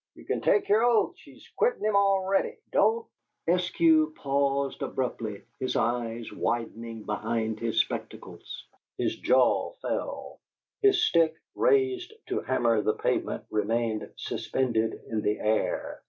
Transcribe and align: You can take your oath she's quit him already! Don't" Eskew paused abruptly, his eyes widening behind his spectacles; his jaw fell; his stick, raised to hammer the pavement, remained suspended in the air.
You 0.15 0.25
can 0.25 0.41
take 0.41 0.67
your 0.67 0.83
oath 0.83 1.13
she's 1.15 1.47
quit 1.57 1.77
him 1.77 1.95
already! 1.95 2.57
Don't" 2.71 3.05
Eskew 3.47 4.15
paused 4.15 4.81
abruptly, 4.81 5.43
his 5.59 5.75
eyes 5.75 6.33
widening 6.33 7.03
behind 7.03 7.59
his 7.59 7.79
spectacles; 7.81 8.65
his 8.97 9.15
jaw 9.17 9.73
fell; 9.73 10.39
his 10.81 11.05
stick, 11.05 11.35
raised 11.53 12.13
to 12.29 12.39
hammer 12.41 12.81
the 12.81 12.95
pavement, 12.95 13.43
remained 13.51 14.11
suspended 14.15 14.99
in 15.05 15.21
the 15.21 15.37
air. 15.39 15.99